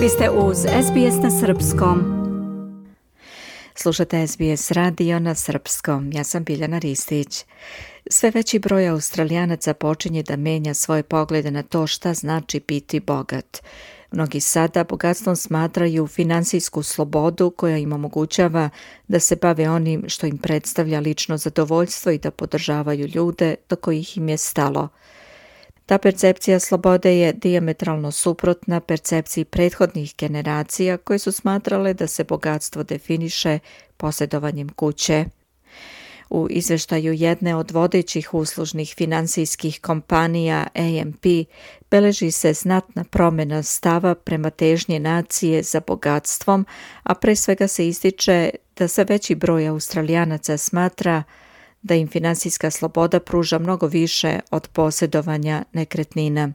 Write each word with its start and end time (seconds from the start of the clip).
Vi 0.00 0.08
ste 0.08 0.30
uz 0.30 0.56
SBS 0.58 1.22
na 1.22 1.30
Srpskom. 1.40 2.04
Slušate 3.74 4.26
SBS 4.26 4.70
radio 4.70 5.18
na 5.18 5.34
Srpskom. 5.34 6.12
Ja 6.12 6.24
sam 6.24 6.44
Biljana 6.44 6.78
Ristić. 6.78 7.44
Sve 8.10 8.30
veći 8.30 8.58
broj 8.58 8.88
australijanaca 8.88 9.74
počinje 9.74 10.22
da 10.22 10.36
menja 10.36 10.74
svoje 10.74 11.02
poglede 11.02 11.50
na 11.50 11.62
to 11.62 11.86
šta 11.86 12.14
znači 12.14 12.60
biti 12.68 13.00
bogat. 13.00 13.62
Mnogi 14.12 14.40
sada 14.40 14.84
bogatstvom 14.84 15.36
smatraju 15.36 16.06
finansijsku 16.06 16.82
slobodu 16.82 17.50
koja 17.50 17.76
im 17.76 17.92
omogućava 17.92 18.70
da 19.08 19.20
se 19.20 19.36
bave 19.36 19.70
onim 19.70 20.04
što 20.08 20.26
im 20.26 20.38
predstavlja 20.38 21.00
lično 21.00 21.36
zadovoljstvo 21.36 22.12
i 22.12 22.18
da 22.18 22.30
podržavaju 22.30 23.08
ljude 23.14 23.54
do 23.68 23.76
kojih 23.76 24.16
im 24.16 24.28
je 24.28 24.36
stalo– 24.36 24.88
Ta 25.90 25.98
percepcija 25.98 26.60
slobode 26.60 27.18
je 27.18 27.32
diametralno 27.32 28.10
suprotna 28.10 28.80
percepciji 28.80 29.44
prethodnih 29.44 30.14
generacija 30.18 30.96
koje 30.96 31.18
su 31.18 31.32
smatrale 31.32 31.94
da 31.94 32.06
se 32.06 32.24
bogatstvo 32.24 32.82
definiše 32.82 33.58
posjedovanjem 33.96 34.68
kuće. 34.68 35.24
U 36.30 36.46
izveštaju 36.50 37.12
jedne 37.12 37.54
od 37.56 37.70
vodećih 37.70 38.34
uslužnih 38.34 38.94
finansijskih 38.96 39.80
kompanija 39.80 40.66
AMP 40.74 41.26
beleži 41.90 42.30
se 42.30 42.52
znatna 42.52 43.04
promjena 43.04 43.62
stava 43.62 44.14
prema 44.14 44.50
težnje 44.50 45.00
nacije 45.00 45.62
za 45.62 45.80
bogatstvom, 45.86 46.66
a 47.02 47.14
pre 47.14 47.36
svega 47.36 47.68
se 47.68 47.88
ističe 47.88 48.50
da 48.76 48.88
sve 48.88 49.04
veći 49.04 49.34
broj 49.34 49.68
australijanaca 49.68 50.56
smatra 50.56 51.22
da 51.82 51.94
im 51.94 52.08
finansijska 52.08 52.70
sloboda 52.70 53.20
pruža 53.20 53.58
mnogo 53.58 53.86
više 53.86 54.40
od 54.50 54.68
posjedovanja 54.68 55.64
nekretnina. 55.72 56.52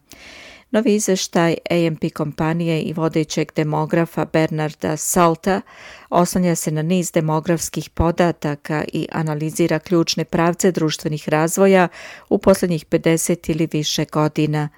Novi 0.71 0.95
izveštaj 0.95 1.55
AMP 1.69 2.03
kompanije 2.13 2.81
i 2.81 2.93
vodećeg 2.93 3.51
demografa 3.55 4.25
Bernarda 4.25 4.97
Salta 4.97 5.61
oslanja 6.09 6.55
se 6.55 6.71
na 6.71 6.81
niz 6.81 7.11
demografskih 7.11 7.89
podataka 7.89 8.83
i 8.93 9.07
analizira 9.11 9.79
ključne 9.79 10.25
pravce 10.25 10.71
društvenih 10.71 11.29
razvoja 11.29 11.87
u 12.29 12.37
posljednjih 12.37 12.85
50 12.85 13.51
ili 13.51 13.67
više 13.71 14.05
godina– 14.05 14.69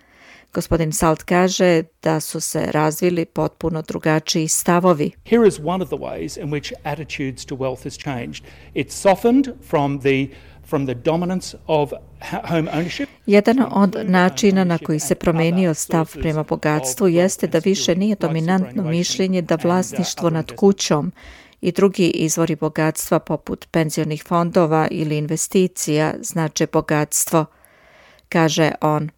Gospodin 0.53 0.92
Salt 0.92 1.23
kaže 1.23 1.84
da 2.03 2.20
su 2.20 2.40
se 2.40 2.66
razvili 2.72 3.26
potpuno 3.26 3.81
drugačiji 3.81 4.48
stavovi. 4.48 5.12
Here 5.30 5.48
is 5.48 5.59
one 5.59 5.84
of 5.84 5.90
the 5.90 5.98
ways 5.98 6.44
in 6.44 6.50
which 6.50 6.73
attitudes 6.84 7.45
to 7.45 7.56
wealth 7.56 7.84
has 7.84 7.98
changed. 7.98 8.45
It's 8.73 8.92
softened 8.92 9.48
from 9.70 10.00
the 10.00 10.28
from 10.68 10.86
the 10.86 10.94
dominance 10.94 11.58
of 11.68 11.92
home 12.50 12.72
ownership. 12.72 13.09
Jedan 13.25 13.66
od 13.72 13.95
načina 14.03 14.64
na 14.64 14.78
koji 14.78 15.00
se 15.00 15.16
promenio 15.16 15.73
stav 15.73 16.12
prema 16.14 16.44
bogatstvu 16.44 17.08
jeste 17.08 17.48
da 17.48 17.59
više 17.59 17.95
nije 17.95 18.16
dominantno 18.16 18.84
mišljenje 18.84 19.42
da 19.42 19.58
vlasništvo 19.64 20.30
nad 20.30 20.56
kućom 20.56 21.12
i 21.62 21.72
drugi 21.72 22.08
izvori 22.08 22.56
bogatstva 22.56 23.20
poput 23.20 23.68
penzionih 23.72 24.23
fondova 24.28 24.88
ili 24.92 25.18
investicija 25.18 26.14
znače 26.22 26.68
bogatstvo, 26.68 27.45
kaže 28.30 28.72
on. 28.81 29.09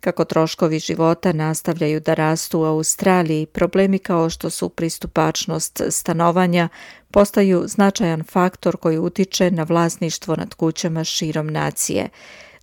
Kako 0.00 0.24
troškovi 0.24 0.78
života 0.78 1.32
nastavljaju 1.32 2.00
da 2.00 2.14
rastu 2.14 2.60
u 2.60 2.64
Australiji, 2.64 3.46
problemi 3.46 3.98
kao 3.98 4.30
što 4.30 4.50
su 4.50 4.68
pristupačnost 4.68 5.82
stanovanja 5.90 6.68
postaju 7.10 7.64
značajan 7.66 8.24
faktor 8.24 8.76
koji 8.76 8.98
utiče 8.98 9.50
na 9.50 9.62
vlasništvo 9.62 10.36
nad 10.36 10.54
kućama 10.54 11.04
širom 11.04 11.46
nacije. 11.46 12.08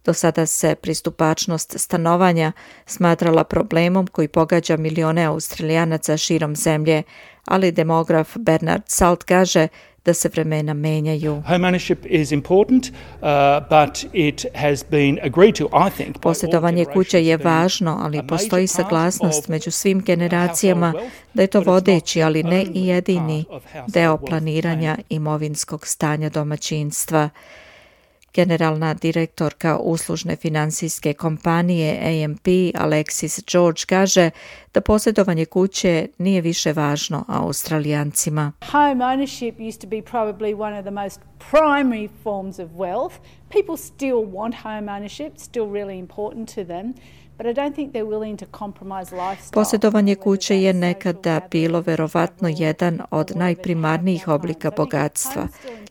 Do 0.05 0.13
sada 0.13 0.45
se 0.45 0.75
pristupačnost 0.75 1.79
stanovanja 1.79 2.51
smatrala 2.85 3.43
problemom 3.43 4.07
koji 4.07 4.27
pogađa 4.27 4.77
milione 4.77 5.23
australijanaca 5.23 6.17
širom 6.17 6.55
zemlje, 6.55 7.03
ali 7.45 7.71
demograf 7.71 8.37
Bernard 8.37 8.83
Salt 8.87 9.23
kaže 9.23 9.67
da 10.05 10.13
se 10.13 10.29
vremena 10.29 10.73
menjaju. 10.73 11.43
Posjedovanje 16.21 16.85
kuće 16.85 17.25
je 17.25 17.37
važno, 17.37 17.99
ali 18.01 18.27
postoji 18.27 18.67
saglasnost 18.67 19.47
među 19.47 19.71
svim 19.71 20.01
generacijama 20.01 20.93
da 21.33 21.41
je 21.41 21.47
to 21.47 21.61
vodeći, 21.61 22.21
ali 22.21 22.43
ne 22.43 22.65
i 22.73 22.87
jedini 22.87 23.45
deo 23.87 24.17
planiranja 24.17 24.97
imovinskog 25.09 25.87
stanja 25.87 26.29
domaćinstva. 26.29 27.29
Generalna 28.33 28.93
direktorka 28.93 29.77
uslužne 29.77 30.35
finansijske 30.35 31.13
kompanije 31.13 32.23
AMP 32.23 32.47
Alexis 32.73 33.51
George 33.51 33.81
kaže 33.87 34.29
da 34.73 34.81
posjedovanje 34.81 35.45
kuće 35.45 36.07
nije 36.17 36.41
više 36.41 36.73
važno 36.73 37.25
Australijancima. 37.27 38.51
Home 38.71 39.05
ownership 39.05 39.67
used 39.67 39.81
to 39.81 39.87
be 39.87 40.01
probably 40.01 40.61
one 40.61 40.79
of 40.79 40.85
the 40.85 40.91
most 40.91 41.19
primary 41.51 42.09
forms 42.23 42.59
of 42.59 42.69
wealth. 42.71 43.13
People 43.49 43.77
still 43.77 44.21
want 44.25 44.55
home 44.63 44.91
ownership, 44.91 45.31
still 45.37 45.65
really 45.65 45.99
important 45.99 46.55
to 46.55 46.63
them. 46.63 46.93
Posjedovanje 49.51 50.15
kuće 50.15 50.61
je 50.61 50.73
nekada 50.73 51.41
bilo 51.51 51.81
verovatno 51.81 52.49
jedan 52.57 53.01
od 53.11 53.31
najprimarnijih 53.35 54.27
oblika 54.27 54.71
bogatstva. 54.77 55.47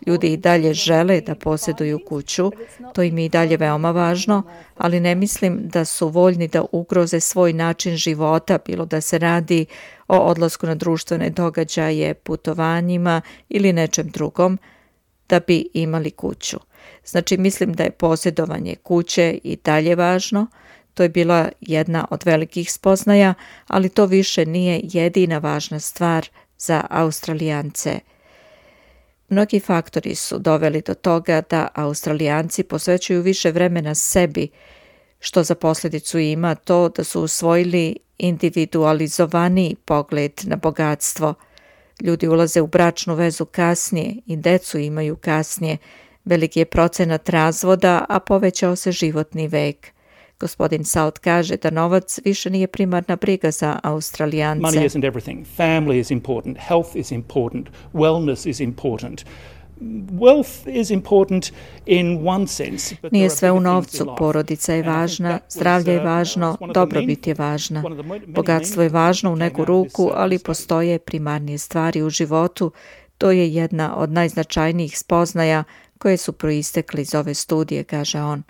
Ljudi 0.07 0.33
i 0.33 0.37
dalje 0.37 0.75
žele 0.75 1.21
da 1.21 1.35
posjeduju 1.35 2.01
kuću, 2.09 2.53
to 2.95 3.03
im 3.03 3.19
je 3.19 3.25
i 3.25 3.29
dalje 3.29 3.57
veoma 3.57 3.91
važno, 3.91 4.43
ali 4.77 5.01
ne 5.01 5.15
mislim 5.15 5.59
da 5.63 5.85
su 5.85 6.09
voljni 6.09 6.49
da 6.49 6.65
ugroze 6.73 7.21
svoj 7.21 7.53
način 7.53 7.97
života, 7.97 8.59
bilo 8.67 8.85
da 8.85 9.01
se 9.01 9.19
radi 9.19 9.67
o 10.09 10.17
odlasku 10.17 10.67
na 10.67 10.75
društvene 10.75 11.31
događaje, 11.31 12.15
putovanjima 12.15 13.21
ili 13.49 13.73
nečem 13.73 14.09
drugom, 14.09 14.59
da 15.29 15.41
bi 15.41 15.69
imali 15.75 16.11
kuću. 16.11 16.57
Znači, 17.05 17.39
mislim 17.39 17.73
da 17.73 17.83
je 17.83 17.91
posjedovanje 17.91 18.75
kuće 18.75 19.39
i 19.45 19.57
dalje 19.65 19.95
važno, 19.95 20.47
To 20.99 21.03
je 21.03 21.09
bila 21.09 21.49
jedna 21.61 22.07
od 22.11 22.25
velikih 22.25 22.73
spoznaja, 22.73 23.35
ali 23.67 23.89
to 23.89 24.07
više 24.07 24.47
nije 24.47 24.81
jedina 24.83 25.39
važna 25.39 25.81
stvar 25.81 26.29
za 26.59 26.85
Australijance. 26.91 27.99
Mnogi 29.29 29.61
faktori 29.61 30.15
su 30.15 30.39
doveli 30.39 30.83
do 30.87 30.95
toga 30.95 31.43
da 31.51 31.69
Australijanci 31.75 32.63
posvećuju 32.63 33.23
više 33.23 33.51
vremena 33.51 33.95
sebi, 33.95 34.49
što 35.21 35.43
za 35.43 35.55
posljedicu 35.55 36.19
ima 36.19 36.55
to 36.55 36.89
da 36.89 37.05
su 37.05 37.23
usvojili 37.23 37.97
individualizovani 38.19 39.77
pogled 39.85 40.33
na 40.43 40.57
bogatstvo. 40.57 41.35
Ljudi 42.03 42.29
ulaze 42.29 42.61
u 42.61 42.67
bračnu 42.67 43.15
vezu 43.15 43.45
kasnije 43.45 44.15
i 44.27 44.37
decu 44.37 44.79
imaju 44.79 45.17
kasnije. 45.17 45.77
Veliki 46.25 46.59
je 46.59 46.65
procenat 46.65 47.29
razvoda, 47.29 48.05
a 48.09 48.21
povećao 48.21 48.77
se 48.77 48.93
životni 48.93 49.49
vek. 49.49 49.98
Gospodin 50.41 50.85
Salt 50.85 51.19
kaže 51.19 51.57
da 51.57 51.71
novac 51.71 52.19
više 52.25 52.51
nije 52.51 52.67
primarna 52.67 53.17
briga 53.17 53.51
za 53.51 53.81
Australijance. 53.83 54.63
Money 54.63 54.89
isn't 54.89 55.13
everything. 55.13 55.45
Family 55.59 56.01
is 56.01 56.11
important. 56.11 56.59
Health 56.59 56.97
is 56.97 57.13
important. 57.13 57.67
Wellness 57.93 58.49
is 58.49 58.61
important. 58.61 59.25
Wealth 60.11 60.67
is 60.67 60.91
important 60.91 61.53
in 61.87 62.29
one 62.29 62.47
sense, 62.47 62.97
but 63.03 63.13
Nije 63.13 63.31
sve 63.31 63.53
u 63.53 63.61
novcu, 63.61 64.15
porodica 64.19 64.75
je 64.75 64.83
važna, 64.83 65.39
zdravlje 65.49 65.93
je 65.93 65.99
uh, 65.99 66.05
važno, 66.05 66.57
dobrobit 66.75 67.27
je 67.27 67.35
važna. 67.35 67.83
Bogatstvo 68.27 68.83
je 68.83 68.89
važno 68.89 69.33
u 69.33 69.37
neku 69.37 69.65
ruku, 69.65 70.05
uh, 70.05 70.13
ali 70.15 70.39
postoje 70.39 70.99
primarnije 70.99 71.59
stvari 71.59 72.03
u 72.03 72.11
životu. 72.11 72.73
To 73.19 73.31
je 73.31 73.55
jedna 73.55 73.97
od 73.97 74.13
najznačajnijih 74.13 74.99
spoznaja 74.99 75.65
koje 75.99 76.17
su 76.17 76.33
proistekli 76.33 77.03
iz 77.03 77.15
ove 77.15 77.35
studije, 77.35 77.85
kaže 77.85 78.21
on. 78.21 78.43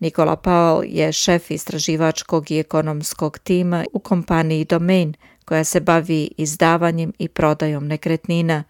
Nikola 0.00 0.36
Paul 0.36 0.84
je 0.86 1.12
šef 1.12 1.50
istraživačkog 1.50 2.50
i 2.50 2.58
ekonomskog 2.58 3.38
tima 3.38 3.84
u 3.92 3.98
kompaniji 3.98 4.64
Domain, 4.64 5.14
koja 5.44 5.64
se 5.64 5.80
bavi 5.80 6.30
izdavanjem 6.36 7.12
i 7.18 7.28
prodajom 7.28 7.86
nekretnina. 7.86 8.64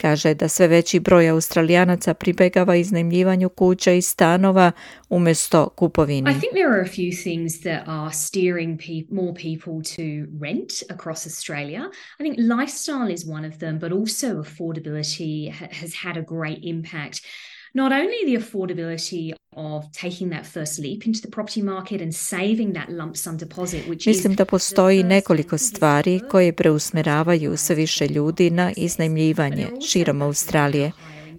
Kaže 0.00 0.34
da 0.34 0.48
sve 0.48 0.68
veći 0.68 1.00
broj 1.00 1.28
australijanaca 1.28 2.14
pribegava 2.14 2.76
iznajmljivanju 2.76 3.48
kuća 3.48 3.92
i 3.92 4.02
stanova 4.02 4.72
umjesto 5.08 5.68
kupovini. 5.68 6.30
I 6.30 6.40
think 6.40 6.52
there 6.52 6.68
are 6.68 6.80
a 6.80 6.92
few 6.92 7.22
things 7.22 7.60
that 7.60 7.82
are 7.86 8.12
steering 8.12 8.78
pe 8.78 9.14
more 9.14 9.32
people 9.34 9.96
to 9.96 10.02
rent 10.42 10.70
across 10.90 11.26
Australia. 11.26 11.82
I 12.20 12.22
think 12.22 12.36
lifestyle 12.38 13.14
is 13.14 13.26
one 13.26 13.48
of 13.48 13.58
them, 13.58 13.78
but 13.78 13.92
also 13.92 14.26
affordability 14.42 15.52
has 15.80 15.94
had 16.04 16.16
a 16.16 16.24
great 16.34 16.58
impact 16.62 17.20
not 17.76 17.92
only 17.92 18.20
the 18.24 18.36
affordability 18.42 19.32
of 19.56 19.84
taking 19.92 20.30
that 20.30 20.46
first 20.46 20.78
leap 20.78 21.06
into 21.06 21.20
the 21.20 21.30
property 21.30 21.62
market 21.62 22.00
and 22.02 22.14
saving 22.14 22.72
that 22.74 22.88
lump 22.88 23.16
sum 23.16 23.36
deposit 23.36 23.88
which 23.88 24.06
Mislim 24.06 24.34
da 24.34 24.44
postoji 24.44 25.02
nekoliko 25.02 25.58
stvari 25.58 26.20
koje 26.30 26.52
preusmeravaju 26.52 27.56
sve 27.56 27.74
više 27.74 28.08
ljudi 28.08 28.50
na 28.50 28.72
iznajmljivanje 28.76 29.66
širom 29.88 30.22
Australije. 30.22 30.92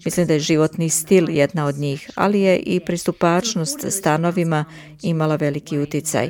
Mislim 0.05 0.27
da 0.27 0.33
je 0.33 0.39
životni 0.39 0.89
stil 0.89 1.29
jedna 1.29 1.65
od 1.65 1.75
njih, 1.75 2.09
ali 2.15 2.41
je 2.41 2.59
i 2.59 2.79
pristupačnost 2.79 3.91
stanovima 3.91 4.65
imala 5.01 5.35
veliki 5.35 5.79
uticaj. 5.79 6.29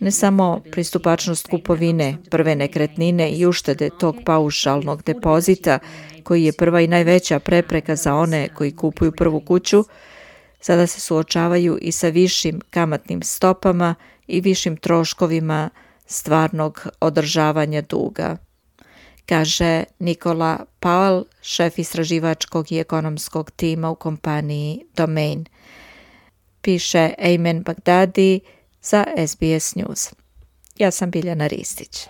Ne 0.00 0.10
samo 0.10 0.60
pristupačnost 0.70 1.46
kupovine, 1.46 2.16
prve 2.30 2.54
nekretnine 2.56 3.32
i 3.32 3.46
uštede 3.46 3.90
tog 3.90 4.16
paušalnog 4.24 5.02
depozita, 5.02 5.78
koji 6.24 6.44
je 6.44 6.52
prva 6.52 6.80
i 6.80 6.86
najveća 6.86 7.38
prepreka 7.38 7.96
za 7.96 8.14
one 8.14 8.48
koji 8.54 8.76
kupuju 8.76 9.12
prvu 9.12 9.40
kuću, 9.40 9.84
sada 10.60 10.86
se 10.86 11.00
suočavaju 11.00 11.78
i 11.80 11.92
sa 11.92 12.08
višim 12.08 12.60
kamatnim 12.70 13.22
stopama 13.22 13.94
i 14.26 14.40
višim 14.40 14.76
troškovima 14.76 15.70
stvarnog 16.06 16.86
održavanja 17.00 17.82
duga. 17.82 18.36
Kaže 19.26 19.84
Nikola 19.98 20.58
Paul, 20.80 21.24
šef 21.42 21.78
istraživačkog 21.78 22.72
i 22.72 22.78
ekonomskog 22.78 23.50
tima 23.50 23.90
u 23.90 23.94
kompaniji 23.94 24.84
Domain. 24.96 25.44
Piše 26.60 27.10
Ayman 27.18 27.62
Bagdadi 27.64 28.40
za 28.82 29.04
SBS 29.26 29.74
News. 29.74 30.12
Ja 30.76 30.90
sam 30.90 31.10
Biljana 31.10 31.46
Ristić. 31.46 32.06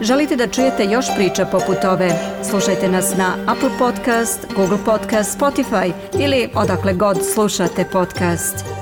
Želite 0.00 0.36
da 0.36 0.48
čujete 0.48 0.84
još 0.84 1.06
priča 1.16 1.46
poput 1.46 1.84
ove? 1.84 2.10
Slušajte 2.50 2.88
nas 2.88 3.16
na 3.16 3.36
Apple 3.46 3.70
Podcast, 3.78 4.46
Google 4.56 4.78
Podcast, 4.84 5.38
Spotify 5.38 5.92
ili 6.20 6.48
odakle 6.54 6.92
god 6.92 7.18
slušate 7.34 7.84
podcast. 7.92 8.77